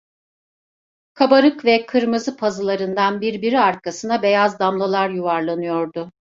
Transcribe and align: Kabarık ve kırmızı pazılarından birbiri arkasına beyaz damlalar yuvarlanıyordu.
Kabarık 1.13 1.65
ve 1.65 1.85
kırmızı 1.85 2.37
pazılarından 2.37 3.21
birbiri 3.21 3.59
arkasına 3.59 4.21
beyaz 4.21 4.59
damlalar 4.59 5.09
yuvarlanıyordu. 5.09 6.11